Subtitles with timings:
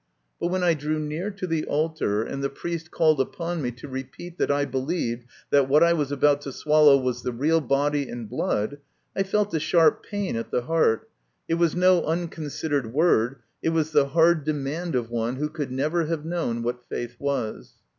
[0.39, 3.87] But when I drew near to the altar, and the priest called upon me to
[3.87, 8.09] repeat that I believed that what I was about to swallow was the real body
[8.09, 8.79] and blood,
[9.15, 11.07] I felt a sharp pain at the heart;
[11.47, 16.05] it was no unconsidered word, it was the hard demand of one who could never
[16.05, 17.73] have known what faith was.